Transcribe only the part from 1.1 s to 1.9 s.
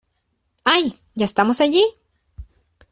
ya estamos allí?